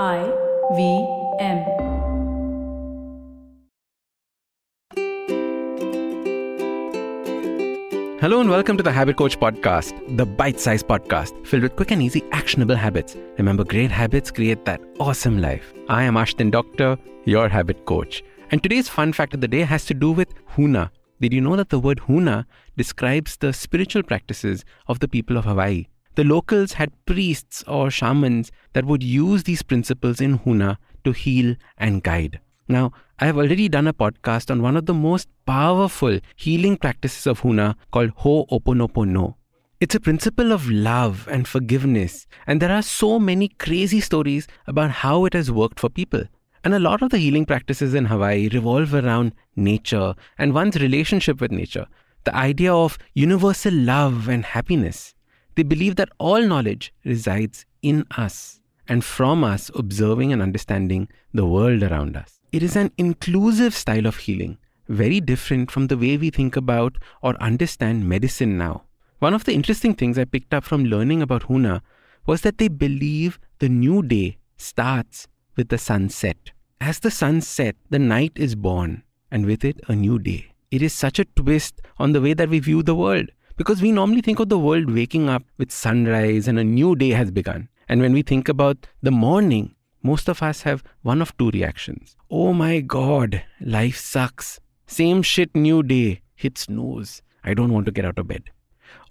I 0.00 0.22
V 0.74 1.06
M. 1.38 1.58
Hello 8.18 8.40
and 8.40 8.48
welcome 8.48 8.78
to 8.78 8.82
the 8.82 8.90
Habit 8.90 9.18
Coach 9.18 9.38
Podcast, 9.38 10.16
the 10.16 10.24
bite 10.24 10.58
sized 10.58 10.88
podcast 10.88 11.46
filled 11.46 11.64
with 11.64 11.76
quick 11.76 11.90
and 11.90 12.00
easy 12.00 12.24
actionable 12.32 12.74
habits. 12.74 13.18
Remember, 13.36 13.64
great 13.64 13.90
habits 13.90 14.30
create 14.30 14.64
that 14.64 14.80
awesome 14.98 15.42
life. 15.42 15.74
I 15.90 16.04
am 16.04 16.14
Ashdin 16.14 16.50
Doctor, 16.50 16.96
your 17.26 17.50
habit 17.50 17.84
coach. 17.84 18.24
And 18.50 18.62
today's 18.62 18.88
fun 18.88 19.12
fact 19.12 19.34
of 19.34 19.42
the 19.42 19.48
day 19.48 19.60
has 19.60 19.84
to 19.84 19.92
do 19.92 20.10
with 20.10 20.32
Huna. 20.56 20.88
Did 21.20 21.34
you 21.34 21.42
know 21.42 21.56
that 21.56 21.68
the 21.68 21.78
word 21.78 22.00
Huna 22.08 22.46
describes 22.78 23.36
the 23.36 23.52
spiritual 23.52 24.04
practices 24.04 24.64
of 24.86 25.00
the 25.00 25.08
people 25.08 25.36
of 25.36 25.44
Hawaii? 25.44 25.88
The 26.14 26.24
locals 26.24 26.74
had 26.74 26.92
priests 27.06 27.64
or 27.66 27.90
shamans 27.90 28.52
that 28.74 28.84
would 28.84 29.02
use 29.02 29.44
these 29.44 29.62
principles 29.62 30.20
in 30.20 30.40
Huna 30.40 30.76
to 31.04 31.12
heal 31.12 31.56
and 31.78 32.02
guide. 32.02 32.38
Now, 32.68 32.92
I 33.18 33.26
have 33.26 33.38
already 33.38 33.68
done 33.68 33.86
a 33.86 33.94
podcast 33.94 34.50
on 34.50 34.62
one 34.62 34.76
of 34.76 34.86
the 34.86 34.94
most 34.94 35.28
powerful 35.46 36.20
healing 36.36 36.76
practices 36.76 37.26
of 37.26 37.40
Huna 37.40 37.76
called 37.92 38.10
Ho'oponopono. 38.16 39.36
It's 39.80 39.94
a 39.94 40.00
principle 40.00 40.52
of 40.52 40.70
love 40.70 41.26
and 41.30 41.48
forgiveness, 41.48 42.26
and 42.46 42.60
there 42.60 42.70
are 42.70 42.82
so 42.82 43.18
many 43.18 43.48
crazy 43.48 44.00
stories 44.00 44.46
about 44.66 44.90
how 44.90 45.24
it 45.24 45.32
has 45.32 45.50
worked 45.50 45.80
for 45.80 45.88
people. 45.88 46.24
And 46.62 46.74
a 46.74 46.78
lot 46.78 47.02
of 47.02 47.10
the 47.10 47.18
healing 47.18 47.46
practices 47.46 47.94
in 47.94 48.04
Hawaii 48.04 48.48
revolve 48.48 48.94
around 48.94 49.32
nature 49.56 50.14
and 50.38 50.54
one's 50.54 50.76
relationship 50.76 51.40
with 51.40 51.50
nature, 51.50 51.86
the 52.24 52.36
idea 52.36 52.72
of 52.72 52.98
universal 53.14 53.74
love 53.74 54.28
and 54.28 54.44
happiness. 54.44 55.14
They 55.54 55.62
believe 55.62 55.96
that 55.96 56.08
all 56.18 56.42
knowledge 56.42 56.92
resides 57.04 57.66
in 57.82 58.06
us 58.16 58.60
and 58.88 59.04
from 59.04 59.44
us 59.44 59.70
observing 59.74 60.32
and 60.32 60.40
understanding 60.40 61.08
the 61.32 61.46
world 61.46 61.82
around 61.82 62.16
us. 62.16 62.40
It 62.52 62.62
is 62.62 62.76
an 62.76 62.90
inclusive 62.98 63.74
style 63.74 64.06
of 64.06 64.16
healing, 64.16 64.58
very 64.88 65.20
different 65.20 65.70
from 65.70 65.86
the 65.86 65.96
way 65.96 66.16
we 66.16 66.30
think 66.30 66.56
about 66.56 66.96
or 67.22 67.34
understand 67.42 68.08
medicine 68.08 68.58
now. 68.58 68.84
One 69.18 69.34
of 69.34 69.44
the 69.44 69.54
interesting 69.54 69.94
things 69.94 70.18
I 70.18 70.24
picked 70.24 70.52
up 70.52 70.64
from 70.64 70.84
learning 70.84 71.22
about 71.22 71.44
Huna 71.44 71.80
was 72.26 72.40
that 72.42 72.58
they 72.58 72.68
believe 72.68 73.38
the 73.58 73.68
new 73.68 74.02
day 74.02 74.38
starts 74.56 75.28
with 75.56 75.68
the 75.68 75.78
sunset. 75.78 76.50
As 76.80 76.98
the 76.98 77.10
sun 77.10 77.40
sets, 77.40 77.78
the 77.90 77.98
night 77.98 78.32
is 78.36 78.54
born, 78.54 79.02
and 79.30 79.46
with 79.46 79.64
it, 79.64 79.80
a 79.88 79.94
new 79.94 80.18
day. 80.18 80.52
It 80.70 80.82
is 80.82 80.92
such 80.92 81.18
a 81.18 81.24
twist 81.24 81.80
on 81.98 82.12
the 82.12 82.20
way 82.20 82.34
that 82.34 82.48
we 82.48 82.58
view 82.58 82.82
the 82.82 82.94
world. 82.94 83.30
Because 83.56 83.82
we 83.82 83.92
normally 83.92 84.22
think 84.22 84.40
of 84.40 84.48
the 84.48 84.58
world 84.58 84.90
waking 84.90 85.28
up 85.28 85.42
with 85.58 85.70
sunrise 85.70 86.48
and 86.48 86.58
a 86.58 86.64
new 86.64 86.96
day 86.96 87.10
has 87.10 87.30
begun. 87.30 87.68
And 87.88 88.00
when 88.00 88.12
we 88.12 88.22
think 88.22 88.48
about 88.48 88.86
the 89.02 89.10
morning, 89.10 89.74
most 90.02 90.28
of 90.28 90.42
us 90.42 90.62
have 90.62 90.82
one 91.02 91.20
of 91.20 91.36
two 91.36 91.50
reactions. 91.50 92.16
Oh 92.30 92.54
my 92.54 92.80
god, 92.80 93.42
life 93.60 93.98
sucks. 93.98 94.58
Same 94.86 95.22
shit, 95.22 95.54
new 95.54 95.82
day. 95.82 96.22
Hit 96.34 96.56
snooze. 96.56 97.22
I 97.44 97.52
don't 97.54 97.72
want 97.72 97.86
to 97.86 97.92
get 97.92 98.06
out 98.06 98.18
of 98.18 98.28
bed. 98.28 98.44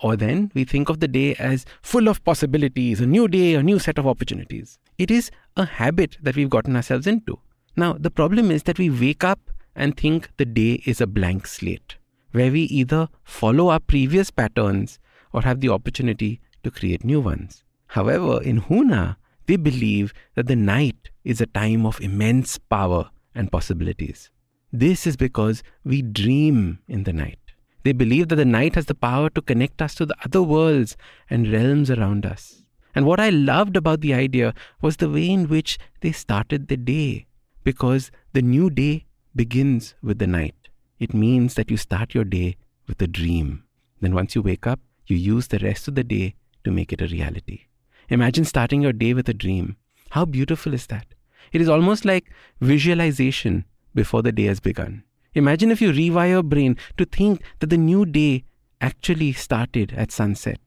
Or 0.00 0.16
then 0.16 0.50
we 0.54 0.64
think 0.64 0.88
of 0.88 1.00
the 1.00 1.08
day 1.08 1.34
as 1.34 1.66
full 1.82 2.08
of 2.08 2.24
possibilities, 2.24 3.00
a 3.00 3.06
new 3.06 3.28
day, 3.28 3.54
a 3.54 3.62
new 3.62 3.78
set 3.78 3.98
of 3.98 4.06
opportunities. 4.06 4.78
It 4.96 5.10
is 5.10 5.30
a 5.56 5.66
habit 5.66 6.16
that 6.22 6.36
we've 6.36 6.50
gotten 6.50 6.76
ourselves 6.76 7.06
into. 7.06 7.38
Now, 7.76 7.92
the 7.92 8.10
problem 8.10 8.50
is 8.50 8.62
that 8.62 8.78
we 8.78 8.88
wake 8.88 9.22
up 9.22 9.50
and 9.76 9.96
think 9.96 10.30
the 10.38 10.44
day 10.46 10.82
is 10.86 11.00
a 11.00 11.06
blank 11.06 11.46
slate 11.46 11.96
where 12.32 12.50
we 12.50 12.62
either 12.62 13.08
follow 13.24 13.68
our 13.68 13.80
previous 13.80 14.30
patterns 14.30 14.98
or 15.32 15.42
have 15.42 15.60
the 15.60 15.68
opportunity 15.68 16.40
to 16.62 16.70
create 16.70 17.04
new 17.04 17.20
ones. 17.20 17.64
However, 17.88 18.42
in 18.42 18.62
Huna, 18.62 19.16
they 19.46 19.56
believe 19.56 20.12
that 20.34 20.46
the 20.46 20.56
night 20.56 21.10
is 21.24 21.40
a 21.40 21.46
time 21.46 21.84
of 21.84 22.00
immense 22.00 22.58
power 22.58 23.10
and 23.34 23.50
possibilities. 23.50 24.30
This 24.72 25.06
is 25.06 25.16
because 25.16 25.62
we 25.84 26.02
dream 26.02 26.78
in 26.86 27.04
the 27.04 27.12
night. 27.12 27.38
They 27.82 27.92
believe 27.92 28.28
that 28.28 28.36
the 28.36 28.44
night 28.44 28.74
has 28.74 28.86
the 28.86 28.94
power 28.94 29.30
to 29.30 29.42
connect 29.42 29.82
us 29.82 29.94
to 29.96 30.06
the 30.06 30.14
other 30.24 30.42
worlds 30.42 30.96
and 31.28 31.50
realms 31.50 31.90
around 31.90 32.26
us. 32.26 32.62
And 32.94 33.06
what 33.06 33.20
I 33.20 33.30
loved 33.30 33.76
about 33.76 34.00
the 34.00 34.14
idea 34.14 34.54
was 34.82 34.96
the 34.96 35.10
way 35.10 35.30
in 35.30 35.48
which 35.48 35.78
they 36.00 36.12
started 36.12 36.68
the 36.68 36.76
day, 36.76 37.26
because 37.64 38.10
the 38.32 38.42
new 38.42 38.70
day 38.70 39.06
begins 39.34 39.94
with 40.02 40.18
the 40.18 40.26
night. 40.26 40.68
It 41.00 41.14
means 41.14 41.54
that 41.54 41.70
you 41.70 41.78
start 41.78 42.14
your 42.14 42.24
day 42.24 42.56
with 42.86 43.00
a 43.00 43.06
dream. 43.06 43.64
Then 44.00 44.14
once 44.14 44.34
you 44.34 44.42
wake 44.42 44.66
up, 44.66 44.80
you 45.06 45.16
use 45.16 45.48
the 45.48 45.58
rest 45.58 45.88
of 45.88 45.94
the 45.94 46.04
day 46.04 46.34
to 46.64 46.70
make 46.70 46.92
it 46.92 47.00
a 47.00 47.06
reality. 47.06 47.62
Imagine 48.10 48.44
starting 48.44 48.82
your 48.82 48.92
day 48.92 49.14
with 49.14 49.28
a 49.28 49.34
dream. 49.34 49.76
How 50.10 50.26
beautiful 50.26 50.74
is 50.74 50.86
that? 50.88 51.06
It 51.52 51.62
is 51.62 51.70
almost 51.70 52.04
like 52.04 52.30
visualization 52.60 53.64
before 53.94 54.22
the 54.22 54.30
day 54.30 54.44
has 54.44 54.60
begun. 54.60 55.04
Imagine 55.32 55.70
if 55.70 55.80
you 55.80 55.90
rewire 55.90 56.30
your 56.30 56.42
brain 56.42 56.76
to 56.98 57.06
think 57.06 57.40
that 57.60 57.70
the 57.70 57.78
new 57.78 58.04
day 58.04 58.44
actually 58.82 59.32
started 59.32 59.94
at 59.96 60.12
sunset. 60.12 60.60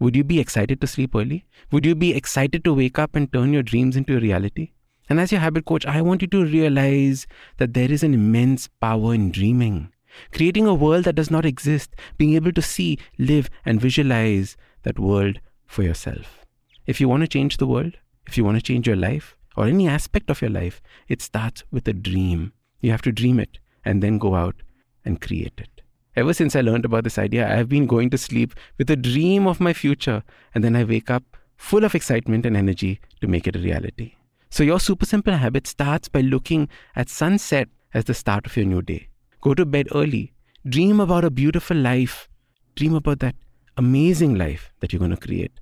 Would 0.00 0.16
you 0.16 0.22
be 0.22 0.38
excited 0.38 0.80
to 0.82 0.86
sleep 0.86 1.14
early? 1.14 1.46
Would 1.72 1.86
you 1.86 1.94
be 1.94 2.14
excited 2.14 2.62
to 2.64 2.74
wake 2.74 2.98
up 2.98 3.16
and 3.16 3.32
turn 3.32 3.54
your 3.54 3.62
dreams 3.62 3.96
into 3.96 4.16
a 4.16 4.20
reality? 4.20 4.72
And 5.08 5.18
as 5.18 5.32
your 5.32 5.40
habit 5.40 5.64
coach, 5.64 5.86
I 5.86 6.02
want 6.02 6.22
you 6.22 6.28
to 6.28 6.44
realize 6.44 7.26
that 7.56 7.74
there 7.74 7.90
is 7.90 8.02
an 8.02 8.14
immense 8.14 8.68
power 8.80 9.14
in 9.14 9.30
dreaming, 9.30 9.92
creating 10.32 10.66
a 10.66 10.74
world 10.74 11.04
that 11.04 11.14
does 11.14 11.30
not 11.30 11.46
exist, 11.46 11.94
being 12.18 12.34
able 12.34 12.52
to 12.52 12.62
see, 12.62 12.98
live, 13.18 13.48
and 13.64 13.80
visualize 13.80 14.56
that 14.82 14.98
world 14.98 15.40
for 15.66 15.82
yourself. 15.82 16.44
If 16.86 17.00
you 17.00 17.08
want 17.08 17.22
to 17.22 17.28
change 17.28 17.56
the 17.56 17.66
world, 17.66 17.96
if 18.26 18.36
you 18.36 18.44
want 18.44 18.58
to 18.58 18.62
change 18.62 18.86
your 18.86 18.96
life 18.96 19.36
or 19.56 19.66
any 19.66 19.88
aspect 19.88 20.30
of 20.30 20.42
your 20.42 20.50
life, 20.50 20.82
it 21.08 21.22
starts 21.22 21.64
with 21.70 21.88
a 21.88 21.92
dream. 21.92 22.52
You 22.80 22.90
have 22.90 23.02
to 23.02 23.12
dream 23.12 23.40
it 23.40 23.58
and 23.84 24.02
then 24.02 24.18
go 24.18 24.34
out 24.34 24.56
and 25.04 25.20
create 25.20 25.54
it. 25.56 25.80
Ever 26.16 26.34
since 26.34 26.56
I 26.56 26.60
learned 26.60 26.84
about 26.84 27.04
this 27.04 27.18
idea, 27.18 27.46
I 27.46 27.56
have 27.56 27.68
been 27.68 27.86
going 27.86 28.10
to 28.10 28.18
sleep 28.18 28.54
with 28.76 28.90
a 28.90 28.96
dream 28.96 29.46
of 29.46 29.60
my 29.60 29.72
future, 29.72 30.24
and 30.54 30.64
then 30.64 30.74
I 30.74 30.84
wake 30.84 31.10
up 31.10 31.36
full 31.56 31.84
of 31.84 31.94
excitement 31.94 32.44
and 32.44 32.56
energy 32.56 33.00
to 33.20 33.28
make 33.28 33.46
it 33.46 33.56
a 33.56 33.60
reality. 33.60 34.14
So, 34.50 34.62
your 34.62 34.80
super 34.80 35.06
simple 35.06 35.34
habit 35.34 35.66
starts 35.66 36.08
by 36.08 36.20
looking 36.20 36.68
at 36.96 37.08
sunset 37.08 37.68
as 37.94 38.04
the 38.04 38.14
start 38.14 38.46
of 38.46 38.56
your 38.56 38.66
new 38.66 38.82
day. 38.82 39.08
Go 39.40 39.54
to 39.54 39.64
bed 39.64 39.88
early. 39.94 40.32
Dream 40.68 41.00
about 41.00 41.24
a 41.24 41.30
beautiful 41.30 41.76
life. 41.76 42.28
Dream 42.74 42.94
about 42.94 43.20
that 43.20 43.34
amazing 43.76 44.34
life 44.34 44.72
that 44.80 44.92
you're 44.92 44.98
going 44.98 45.10
to 45.10 45.16
create. 45.16 45.52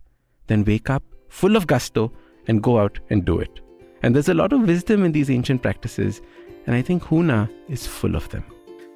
Then 0.47 0.65
wake 0.65 0.91
up 0.91 1.03
full 1.29 1.57
of 1.57 1.67
gusto 1.67 2.13
and 2.47 2.63
go 2.63 2.79
out 2.79 2.99
and 3.11 3.25
do 3.25 3.41
it. 3.41 3.61
And 4.03 4.15
there's 4.15 4.29
a 4.29 4.35
lot 4.35 4.53
of 4.53 4.63
wisdom 4.63 5.05
in 5.05 5.13
these 5.13 5.31
ancient 5.31 5.63
practices, 5.63 6.23
and 6.67 6.75
I 6.75 6.83
think 6.83 7.03
Huna 7.03 7.51
is 7.69 7.87
full 7.87 8.15
of 8.15 8.29
them. 8.31 8.45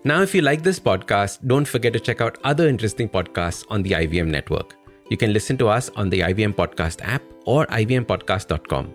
Now, 0.05 0.23
if 0.23 0.34
you 0.34 0.41
like 0.41 0.62
this 0.62 0.81
podcast, 0.81 1.47
don't 1.47 1.69
forget 1.69 1.93
to 1.93 2.00
check 2.00 2.21
out 2.21 2.39
other 2.45 2.69
interesting 2.69 3.09
podcasts 3.09 3.67
on 3.69 3.83
the 3.83 3.91
IVM 3.93 4.29
network. 4.29 4.77
You 5.11 5.17
can 5.17 5.33
listen 5.33 5.59
to 5.59 5.69
us 5.69 5.91
on 5.91 6.09
the 6.09 6.21
IVM 6.21 6.55
Podcast 6.55 7.03
app 7.03 7.23
or 7.45 7.67
ivmpodcast.com. 7.67 8.95